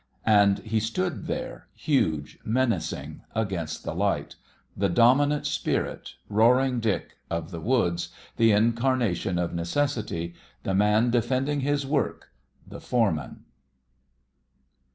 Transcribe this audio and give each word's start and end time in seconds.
And 0.25 0.57
he 0.61 0.79
stood 0.79 1.27
there 1.27 1.67
huge, 1.75 2.39
menacing, 2.43 3.21
against 3.35 3.83
the 3.83 3.93
light 3.93 4.35
the 4.75 4.89
dominant 4.89 5.45
spirit, 5.45 6.15
Roaring 6.27 6.79
Dick 6.79 7.17
of 7.29 7.51
the 7.51 7.59
woods, 7.61 8.09
the 8.35 8.51
incarnation 8.51 9.37
of 9.37 9.53
Necessity, 9.53 10.33
the 10.63 10.73
Man 10.73 11.11
defending 11.11 11.59
his 11.59 11.85
Work, 11.85 12.31
the 12.65 12.81
Foreman! 12.81 13.45